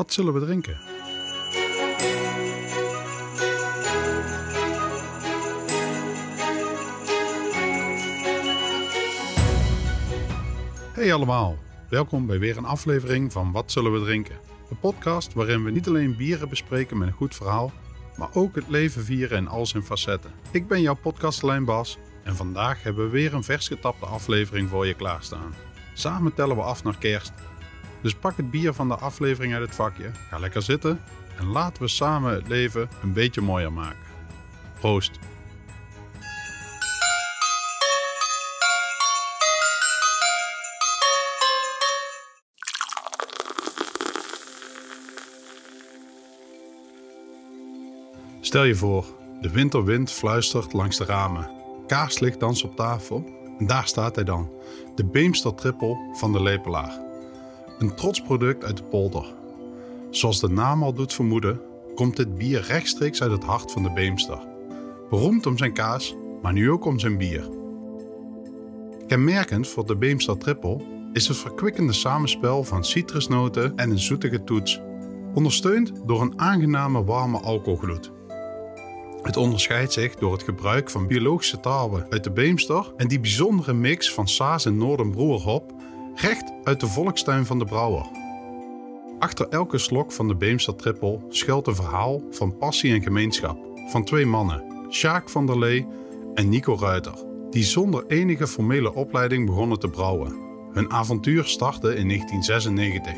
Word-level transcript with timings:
Wat 0.00 0.12
zullen 0.12 0.34
we 0.34 0.40
drinken? 0.40 0.76
Hey 10.92 11.14
allemaal, 11.14 11.56
welkom 11.88 12.26
bij 12.26 12.38
weer 12.38 12.56
een 12.56 12.64
aflevering 12.64 13.32
van 13.32 13.52
Wat 13.52 13.72
zullen 13.72 13.92
we 13.92 14.00
drinken? 14.00 14.38
Een 14.70 14.78
podcast 14.78 15.32
waarin 15.32 15.64
we 15.64 15.70
niet 15.70 15.88
alleen 15.88 16.16
bieren 16.16 16.48
bespreken 16.48 16.98
met 16.98 17.08
een 17.08 17.14
goed 17.14 17.34
verhaal, 17.34 17.72
maar 18.16 18.34
ook 18.34 18.54
het 18.54 18.68
leven 18.68 19.04
vieren 19.04 19.38
in 19.38 19.48
al 19.48 19.66
zijn 19.66 19.82
facetten. 19.82 20.30
Ik 20.50 20.68
ben 20.68 20.80
jouw 20.80 20.96
podcastlijn 21.02 21.64
Bas 21.64 21.98
en 22.24 22.36
vandaag 22.36 22.82
hebben 22.82 23.04
we 23.04 23.10
weer 23.10 23.34
een 23.34 23.44
vers 23.44 23.68
getapte 23.68 24.06
aflevering 24.06 24.68
voor 24.68 24.86
je 24.86 24.94
klaarstaan. 24.94 25.54
Samen 25.94 26.34
tellen 26.34 26.56
we 26.56 26.62
af 26.62 26.84
naar 26.84 26.98
kerst. 26.98 27.32
Dus 28.00 28.14
pak 28.14 28.36
het 28.36 28.50
bier 28.50 28.72
van 28.72 28.88
de 28.88 28.96
aflevering 28.96 29.54
uit 29.54 29.62
het 29.62 29.74
vakje, 29.74 30.10
ga 30.28 30.38
lekker 30.38 30.62
zitten 30.62 31.00
en 31.38 31.46
laten 31.46 31.82
we 31.82 31.88
samen 31.88 32.34
het 32.34 32.48
leven 32.48 32.88
een 33.02 33.12
beetje 33.12 33.40
mooier 33.40 33.72
maken. 33.72 34.08
Proost! 34.80 35.18
Stel 48.40 48.64
je 48.64 48.74
voor, 48.74 49.04
de 49.40 49.50
winterwind 49.50 50.12
fluistert 50.12 50.72
langs 50.72 50.96
de 50.96 51.04
ramen. 51.04 51.50
Kaarslicht 51.86 52.40
danst 52.40 52.64
op 52.64 52.76
tafel 52.76 53.24
en 53.58 53.66
daar 53.66 53.86
staat 53.86 54.14
hij 54.14 54.24
dan, 54.24 54.50
de 54.94 55.04
Beemster 55.04 55.54
Trippel 55.54 55.98
van 56.12 56.32
de 56.32 56.42
Lepelaar. 56.42 57.09
Een 57.80 57.94
trots 57.94 58.22
product 58.22 58.64
uit 58.64 58.76
de 58.76 58.82
polder. 58.82 59.34
Zoals 60.10 60.40
de 60.40 60.48
naam 60.48 60.82
al 60.82 60.92
doet 60.92 61.12
vermoeden, 61.12 61.60
komt 61.94 62.16
dit 62.16 62.34
bier 62.34 62.64
rechtstreeks 62.68 63.22
uit 63.22 63.30
het 63.30 63.44
hart 63.44 63.72
van 63.72 63.82
de 63.82 63.92
Beemster. 63.92 64.38
Beroemd 65.10 65.46
om 65.46 65.58
zijn 65.58 65.72
kaas, 65.72 66.14
maar 66.42 66.52
nu 66.52 66.70
ook 66.70 66.84
om 66.84 66.98
zijn 66.98 67.18
bier. 67.18 67.48
Kenmerkend 69.06 69.68
voor 69.68 69.86
de 69.86 69.96
Beemster 69.96 70.38
Trippel 70.38 70.86
is 71.12 71.28
het 71.28 71.36
verkwikkende 71.36 71.92
samenspel 71.92 72.64
van 72.64 72.84
citrusnoten 72.84 73.76
en 73.76 73.90
een 73.90 73.98
zoetige 73.98 74.44
toets, 74.44 74.80
ondersteund 75.34 75.92
door 76.06 76.20
een 76.20 76.40
aangename 76.40 77.04
warme 77.04 77.38
alcoholgloed. 77.38 78.12
Het 79.22 79.36
onderscheidt 79.36 79.92
zich 79.92 80.14
door 80.14 80.32
het 80.32 80.42
gebruik 80.42 80.90
van 80.90 81.06
biologische 81.06 81.60
tarwe 81.60 82.06
uit 82.10 82.24
de 82.24 82.30
Beemster 82.30 82.92
en 82.96 83.08
die 83.08 83.20
bijzondere 83.20 83.72
mix 83.72 84.12
van 84.12 84.28
Saas 84.28 84.64
en 84.64 84.76
Noordenbroerhop 84.76 85.78
recht 86.14 86.52
uit 86.64 86.80
de 86.80 86.86
volkstuin 86.86 87.46
van 87.46 87.58
de 87.58 87.64
brouwer. 87.64 88.06
Achter 89.18 89.48
elke 89.48 89.78
slok 89.78 90.12
van 90.12 90.28
de 90.28 90.36
Beemster 90.36 90.76
Trippel 90.76 91.24
schuilt 91.28 91.66
een 91.66 91.74
verhaal 91.74 92.22
van 92.30 92.56
passie 92.56 92.94
en 92.94 93.02
gemeenschap 93.02 93.58
van 93.90 94.04
twee 94.04 94.26
mannen, 94.26 94.62
Sjaak 94.90 95.30
van 95.30 95.46
der 95.46 95.58
Lee 95.58 95.86
en 96.34 96.48
Nico 96.48 96.76
Ruiter, 96.80 97.14
die 97.50 97.64
zonder 97.64 98.06
enige 98.06 98.46
formele 98.46 98.94
opleiding 98.94 99.46
begonnen 99.46 99.78
te 99.78 99.88
brouwen. 99.88 100.36
Hun 100.72 100.90
avontuur 100.90 101.44
startte 101.44 101.94
in 101.94 102.08
1996, 102.08 103.12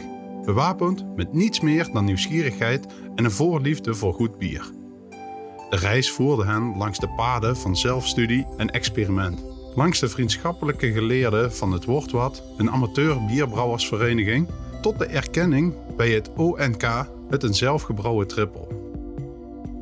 bewapend 0.44 1.16
met 1.16 1.32
niets 1.32 1.60
meer 1.60 1.88
dan 1.92 2.04
nieuwsgierigheid 2.04 2.86
en 3.14 3.24
een 3.24 3.30
voorliefde 3.30 3.94
voor 3.94 4.14
goed 4.14 4.38
bier. 4.38 4.70
De 5.70 5.76
reis 5.76 6.10
voerde 6.10 6.44
hen 6.44 6.76
langs 6.76 6.98
de 6.98 7.08
paden 7.08 7.56
van 7.56 7.76
zelfstudie 7.76 8.46
en 8.56 8.70
experiment. 8.70 9.51
Langs 9.74 10.00
de 10.00 10.08
vriendschappelijke 10.08 10.92
geleerden 10.92 11.52
van 11.52 11.72
het 11.72 11.84
Woordwat, 11.84 12.42
een 12.56 12.70
amateur 12.70 13.24
bierbrouwersvereniging, 13.24 14.48
tot 14.80 14.98
de 14.98 15.06
erkenning 15.06 15.74
bij 15.96 16.10
het 16.10 16.30
ONK 16.36 17.06
met 17.30 17.42
een 17.42 17.54
zelfgebrouwen 17.54 18.26
trippel. 18.26 18.68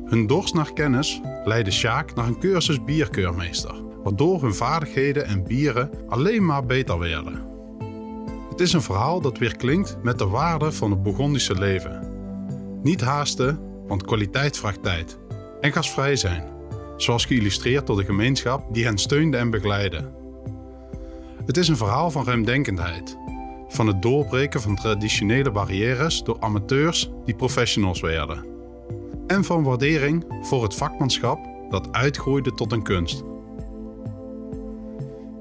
Hun 0.05 0.27
dorst 0.27 0.53
naar 0.53 0.73
kennis 0.73 1.21
leidde 1.45 1.71
Sjaak 1.71 2.15
naar 2.15 2.27
een 2.27 2.39
cursus 2.39 2.83
bierkeurmeester, 2.83 3.75
waardoor 4.03 4.41
hun 4.41 4.55
vaardigheden 4.55 5.25
en 5.25 5.43
bieren 5.43 5.89
alleen 6.07 6.45
maar 6.45 6.65
beter 6.65 6.99
werden. 6.99 7.49
Het 8.49 8.59
is 8.59 8.73
een 8.73 8.81
verhaal 8.81 9.21
dat 9.21 9.37
weer 9.37 9.55
klinkt 9.55 9.97
met 10.03 10.19
de 10.19 10.27
waarde 10.27 10.71
van 10.71 10.91
het 10.91 11.03
Burgondische 11.03 11.59
leven. 11.59 12.09
Niet 12.83 13.01
haasten, 13.01 13.59
want 13.87 14.03
kwaliteit 14.03 14.57
vraagt 14.57 14.83
tijd 14.83 15.17
en 15.61 15.71
gastvrij 15.71 16.15
zijn, 16.15 16.50
zoals 17.03 17.25
geïllustreerd 17.25 17.87
door 17.87 17.97
de 17.97 18.05
gemeenschap 18.05 18.73
die 18.73 18.85
hen 18.85 18.97
steunde 18.97 19.37
en 19.37 19.49
begeleidde. 19.49 20.11
Het 21.45 21.57
is 21.57 21.67
een 21.67 21.77
verhaal 21.77 22.11
van 22.11 22.25
ruimdenkendheid, 22.25 23.17
van 23.67 23.87
het 23.87 24.01
doorbreken 24.01 24.61
van 24.61 24.75
traditionele 24.75 25.51
barrières 25.51 26.23
door 26.23 26.37
amateurs 26.39 27.11
die 27.25 27.35
professionals 27.35 27.99
werden, 27.99 28.45
en 29.27 29.43
van 29.43 29.63
waardering 29.63 30.25
voor 30.41 30.63
het 30.63 30.75
vakmanschap 30.75 31.39
dat 31.69 31.91
uitgroeide 31.91 32.53
tot 32.53 32.71
een 32.71 32.83
kunst. 32.83 33.23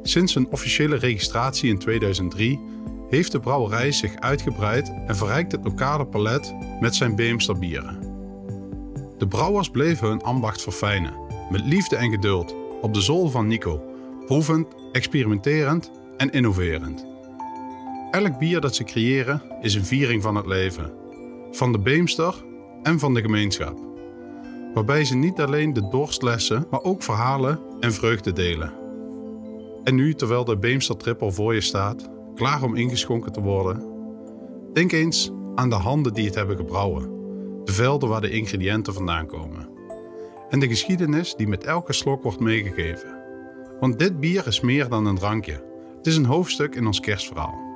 Sinds 0.03 0.35
een 0.35 0.49
officiële 0.51 0.97
registratie 0.97 1.71
in 1.71 1.79
2003 1.79 2.61
heeft 3.09 3.33
de 3.33 3.41
brouwerij 3.41 3.93
zich 3.93 4.17
uitgebreid 4.17 4.93
en 5.07 5.17
verrijkt 5.17 5.53
het 5.53 5.65
lokale 5.65 6.07
palet 6.07 6.55
met 6.81 6.95
zijn 6.95 7.17
Beemsterbieren. 7.17 7.99
De 9.19 9.29
brouwers 9.29 9.71
bleven 9.71 10.09
hun 10.09 10.23
ambacht 10.23 10.63
verfijnen, 10.63 11.30
met 11.51 11.65
liefde 11.65 11.97
en 11.97 12.11
geduld, 12.11 12.55
op 12.81 12.95
de 12.95 13.01
zool 13.01 13.29
van 13.29 13.47
Nico, 13.47 13.83
proevend, 14.27 14.67
experimenterend 14.93 15.91
en 16.17 16.31
innoverend. 16.31 17.07
Elk 18.11 18.39
bier 18.39 18.61
dat 18.61 18.75
ze 18.75 18.85
creëren 18.85 19.43
is 19.61 19.75
een 19.75 19.85
viering 19.85 20.23
van 20.23 20.35
het 20.35 20.47
leven, 20.47 20.93
van 21.51 21.73
de 21.73 21.79
Beemster 21.79 22.35
en 22.83 22.99
van 22.99 23.15
de 23.15 23.21
gemeenschap. 23.21 23.79
Waarbij 24.75 25.05
ze 25.05 25.17
niet 25.17 25.41
alleen 25.41 25.73
de 25.73 25.89
dorst 25.89 26.23
lessen, 26.23 26.67
maar 26.71 26.83
ook 26.83 27.03
verhalen 27.03 27.61
en 27.81 27.93
vreugde 27.93 28.33
delen. 28.33 28.73
En 29.85 29.95
nu, 29.95 30.15
terwijl 30.15 30.45
de 30.45 30.59
Beemster 30.59 30.97
Trippel 30.97 31.33
voor 31.33 31.55
je 31.55 31.61
staat, 31.61 32.11
klaar 32.35 32.63
om 32.63 32.77
ingeschonken 32.77 33.33
te 33.33 33.41
worden, 33.41 33.85
denk 34.73 34.93
eens 34.93 35.31
aan 35.55 35.71
de 35.71 35.75
handen 35.75 36.15
die 36.15 36.27
het 36.27 36.35
hebben 36.35 36.57
gebrouwen 36.57 37.19
de 37.65 37.73
velden 37.73 38.09
waar 38.09 38.21
de 38.21 38.31
ingrediënten 38.31 38.95
vandaan 38.95 39.27
komen. 39.27 39.70
En 40.51 40.59
de 40.61 40.69
geschiedenis 40.69 41.35
die 41.35 41.49
met 41.49 41.65
elke 41.65 41.93
slok 41.93 42.23
wordt 42.23 42.41
meegegeven. 42.41 43.19
Want 43.81 43.99
dit 43.99 44.21
bier 44.21 44.47
is 44.47 44.61
meer 44.61 44.89
dan 44.89 45.07
een 45.07 45.17
drankje. 45.17 45.65
Het 45.97 46.07
is 46.07 46.17
een 46.17 46.25
hoofdstuk 46.25 46.75
in 46.75 46.87
ons 46.87 47.01
kerstverhaal. 47.01 47.69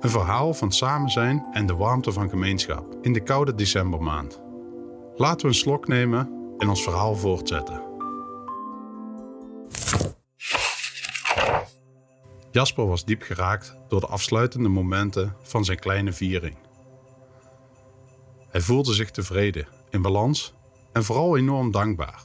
Een 0.00 0.10
verhaal 0.10 0.54
van 0.54 0.72
samen 0.72 1.10
zijn 1.10 1.46
en 1.52 1.66
de 1.66 1.74
warmte 1.74 2.12
van 2.12 2.28
gemeenschap 2.28 2.96
in 3.02 3.12
de 3.12 3.22
koude 3.22 3.54
decembermaand. 3.54 4.40
Laten 5.16 5.40
we 5.40 5.46
een 5.46 5.58
slok 5.58 5.88
nemen 5.88 6.54
en 6.58 6.68
ons 6.68 6.82
verhaal 6.82 7.16
voortzetten. 7.16 7.82
Jasper 12.50 12.86
was 12.86 13.04
diep 13.04 13.22
geraakt 13.22 13.76
door 13.88 14.00
de 14.00 14.06
afsluitende 14.06 14.68
momenten 14.68 15.36
van 15.42 15.64
zijn 15.64 15.78
kleine 15.78 16.12
viering. 16.12 16.56
Hij 18.48 18.60
voelde 18.60 18.94
zich 18.94 19.10
tevreden, 19.10 19.68
in 19.90 20.02
balans 20.02 20.54
en 20.92 21.04
vooral 21.04 21.36
enorm 21.36 21.70
dankbaar. 21.70 22.22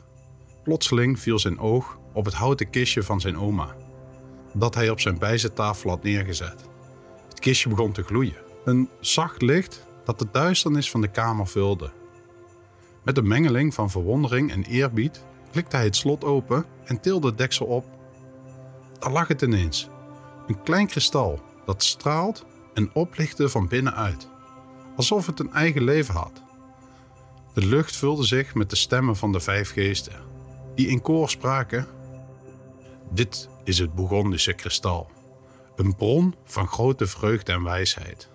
Plotseling 0.63 1.19
viel 1.19 1.39
zijn 1.39 1.59
oog 1.59 1.97
op 2.13 2.25
het 2.25 2.33
houten 2.33 2.69
kistje 2.69 3.03
van 3.03 3.21
zijn 3.21 3.37
oma, 3.37 3.75
dat 4.53 4.75
hij 4.75 4.89
op 4.89 4.99
zijn 4.99 5.17
bijzettafel 5.17 5.89
had 5.89 6.03
neergezet. 6.03 6.65
Het 7.29 7.39
kistje 7.39 7.69
begon 7.69 7.91
te 7.91 8.03
gloeien, 8.03 8.41
een 8.65 8.89
zacht 8.99 9.41
licht 9.41 9.85
dat 10.03 10.19
de 10.19 10.27
duisternis 10.31 10.91
van 10.91 11.01
de 11.01 11.11
kamer 11.11 11.47
vulde. 11.47 11.91
Met 13.03 13.17
een 13.17 13.27
mengeling 13.27 13.73
van 13.73 13.89
verwondering 13.89 14.51
en 14.51 14.63
eerbied 14.63 15.25
klikte 15.51 15.75
hij 15.75 15.85
het 15.85 15.95
slot 15.95 16.23
open 16.23 16.65
en 16.83 17.01
tilde 17.01 17.27
het 17.27 17.37
deksel 17.37 17.65
op. 17.65 17.85
Daar 18.99 19.11
lag 19.11 19.27
het 19.27 19.41
ineens, 19.41 19.89
een 20.47 20.63
klein 20.63 20.87
kristal 20.87 21.41
dat 21.65 21.83
straalt 21.83 22.45
en 22.73 22.89
oplichtte 22.93 23.49
van 23.49 23.67
binnenuit 23.67 24.33
alsof 24.95 25.25
het 25.25 25.39
een 25.39 25.53
eigen 25.53 25.83
leven 25.83 26.13
had. 26.13 26.43
De 27.55 27.65
lucht 27.65 27.95
vulde 27.95 28.23
zich 28.23 28.55
met 28.55 28.69
de 28.69 28.75
stemmen 28.75 29.15
van 29.15 29.31
de 29.31 29.39
vijf 29.39 29.71
geesten, 29.71 30.21
die 30.75 30.87
in 30.87 31.01
koor 31.01 31.29
spraken: 31.29 31.87
Dit 33.11 33.49
is 33.63 33.77
het 33.77 33.95
Bourgondische 33.95 34.53
kristal, 34.53 35.09
een 35.75 35.95
bron 35.95 36.35
van 36.43 36.67
grote 36.67 37.07
vreugde 37.07 37.51
en 37.51 37.63
wijsheid. 37.63 38.29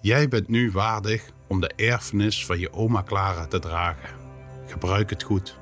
Jij 0.00 0.28
bent 0.28 0.48
nu 0.48 0.70
waardig 0.70 1.30
om 1.48 1.60
de 1.60 1.72
erfenis 1.76 2.46
van 2.46 2.58
je 2.58 2.72
oma 2.72 3.02
Clara 3.02 3.46
te 3.46 3.58
dragen. 3.58 4.14
Gebruik 4.66 5.10
het 5.10 5.22
goed. 5.22 5.58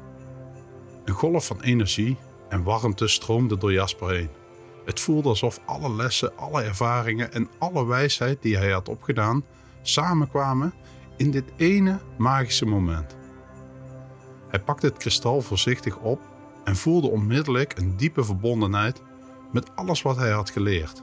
Een 1.04 1.14
golf 1.14 1.46
van 1.46 1.60
energie 1.60 2.16
en 2.48 2.62
warmte 2.62 3.08
stroomde 3.08 3.58
door 3.58 3.72
Jasper 3.72 4.10
heen. 4.10 4.30
Het 4.84 5.00
voelde 5.00 5.28
alsof 5.28 5.60
alle 5.66 5.94
lessen, 5.94 6.36
alle 6.36 6.62
ervaringen 6.62 7.32
en 7.32 7.48
alle 7.58 7.86
wijsheid 7.86 8.42
die 8.42 8.56
hij 8.56 8.70
had 8.70 8.88
opgedaan 8.88 9.44
samenkwamen 9.82 10.74
in 11.18 11.30
dit 11.30 11.52
ene 11.56 11.98
magische 12.16 12.66
moment. 12.66 13.16
Hij 14.48 14.60
pakte 14.60 14.86
het 14.86 14.96
kristal 14.96 15.40
voorzichtig 15.40 15.96
op 15.96 16.20
en 16.64 16.76
voelde 16.76 17.08
onmiddellijk 17.08 17.78
een 17.78 17.96
diepe 17.96 18.24
verbondenheid 18.24 19.02
met 19.52 19.76
alles 19.76 20.02
wat 20.02 20.16
hij 20.16 20.30
had 20.30 20.50
geleerd. 20.50 21.02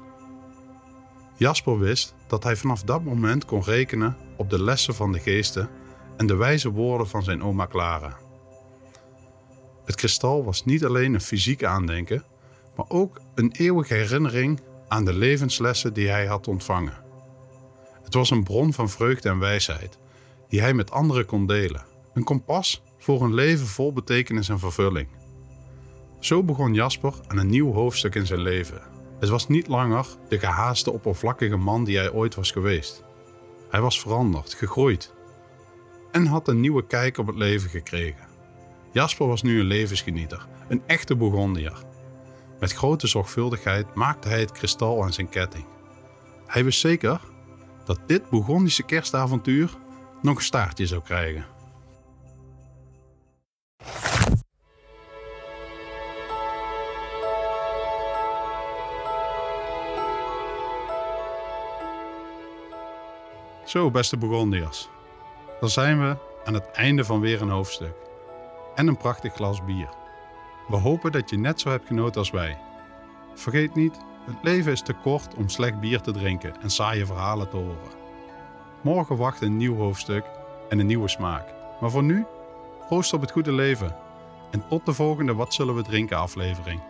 Jasper 1.37 1.79
wist 1.79 2.15
dat 2.27 2.43
hij 2.43 2.55
vanaf 2.55 2.83
dat 2.83 3.03
moment 3.03 3.45
kon 3.45 3.63
rekenen 3.63 4.17
op 4.37 4.49
de 4.49 4.63
lessen 4.63 4.95
van 4.95 5.11
de 5.11 5.19
geesten 5.19 5.69
en 6.17 6.27
de 6.27 6.35
wijze 6.35 6.71
woorden 6.71 7.07
van 7.07 7.23
zijn 7.23 7.43
oma 7.43 7.67
Clara. 7.67 8.17
Het 9.85 9.95
kristal 9.95 10.43
was 10.43 10.65
niet 10.65 10.85
alleen 10.85 11.13
een 11.13 11.21
fysiek 11.21 11.63
aandenken, 11.63 12.23
maar 12.75 12.85
ook 12.87 13.21
een 13.35 13.51
eeuwige 13.51 13.93
herinnering 13.93 14.61
aan 14.87 15.05
de 15.05 15.13
levenslessen 15.13 15.93
die 15.93 16.09
hij 16.09 16.25
had 16.25 16.47
ontvangen. 16.47 17.03
Het 18.03 18.13
was 18.13 18.29
een 18.29 18.43
bron 18.43 18.73
van 18.73 18.89
vreugde 18.89 19.29
en 19.29 19.39
wijsheid 19.39 19.97
die 20.47 20.61
hij 20.61 20.73
met 20.73 20.91
anderen 20.91 21.25
kon 21.25 21.45
delen. 21.45 21.85
Een 22.13 22.23
kompas 22.23 22.83
voor 22.97 23.23
een 23.23 23.33
leven 23.33 23.67
vol 23.67 23.93
betekenis 23.93 24.49
en 24.49 24.59
vervulling. 24.59 25.07
Zo 26.19 26.43
begon 26.43 26.73
Jasper 26.73 27.13
aan 27.27 27.37
een 27.37 27.49
nieuw 27.49 27.73
hoofdstuk 27.73 28.15
in 28.15 28.25
zijn 28.25 28.41
leven. 28.41 28.81
Het 29.19 29.29
was 29.29 29.47
niet 29.47 29.67
langer 29.67 30.05
de 30.29 30.39
gehaaste, 30.39 30.91
oppervlakkige 30.91 31.55
man 31.55 31.83
die 31.83 31.97
hij 31.97 32.11
ooit 32.11 32.35
was 32.35 32.51
geweest. 32.51 33.03
Hij 33.69 33.81
was 33.81 33.99
veranderd, 33.99 34.53
gegroeid 34.53 35.13
en 36.11 36.25
had 36.25 36.47
een 36.47 36.59
nieuwe 36.59 36.85
kijk 36.87 37.17
op 37.17 37.27
het 37.27 37.35
leven 37.35 37.69
gekregen. 37.69 38.27
Jasper 38.91 39.27
was 39.27 39.41
nu 39.41 39.59
een 39.59 39.65
levensgenieter, 39.65 40.47
een 40.67 40.81
echte 40.85 41.15
Bourgondier. 41.15 41.73
Met 42.59 42.73
grote 42.73 43.07
zorgvuldigheid 43.07 43.93
maakte 43.93 44.27
hij 44.27 44.39
het 44.39 44.51
kristal 44.51 45.03
aan 45.03 45.13
zijn 45.13 45.29
ketting. 45.29 45.65
Hij 46.45 46.63
wist 46.63 46.79
zeker 46.79 47.21
dat 47.85 47.99
dit 48.07 48.29
Bourgondische 48.29 48.83
kerstavontuur 48.83 49.77
nog 50.25 50.37
een 50.37 50.43
staartje 50.43 50.87
zou 50.87 51.01
krijgen. 51.01 51.45
Zo, 63.65 63.91
beste 63.91 64.17
Bourgondiërs. 64.17 64.89
Dan 65.59 65.69
zijn 65.69 65.99
we 65.99 66.17
aan 66.45 66.53
het 66.53 66.71
einde 66.71 67.03
van 67.03 67.19
weer 67.19 67.41
een 67.41 67.49
hoofdstuk. 67.49 67.95
En 68.75 68.87
een 68.87 68.97
prachtig 68.97 69.33
glas 69.33 69.65
bier. 69.65 69.89
We 70.67 70.75
hopen 70.75 71.11
dat 71.11 71.29
je 71.29 71.37
net 71.37 71.59
zo 71.59 71.69
hebt 71.69 71.87
genoten 71.87 72.19
als 72.19 72.31
wij. 72.31 72.57
Vergeet 73.33 73.75
niet, 73.75 73.97
het 74.25 74.35
leven 74.41 74.71
is 74.71 74.81
te 74.81 74.93
kort 74.93 75.35
om 75.35 75.49
slecht 75.49 75.79
bier 75.79 76.01
te 76.01 76.11
drinken 76.11 76.61
en 76.61 76.69
saaie 76.69 77.05
verhalen 77.05 77.49
te 77.49 77.55
horen. 77.55 78.04
Morgen 78.85 79.17
wacht 79.17 79.41
een 79.41 79.57
nieuw 79.57 79.75
hoofdstuk 79.75 80.25
en 80.69 80.79
een 80.79 80.85
nieuwe 80.85 81.07
smaak. 81.07 81.53
Maar 81.79 81.89
voor 81.89 82.03
nu, 82.03 82.25
proost 82.87 83.13
op 83.13 83.21
het 83.21 83.31
goede 83.31 83.51
leven. 83.51 83.95
En 84.51 84.63
tot 84.69 84.85
de 84.85 84.93
volgende 84.93 85.33
Wat 85.33 85.53
zullen 85.53 85.75
we 85.75 85.81
drinken 85.81 86.17
aflevering. 86.17 86.81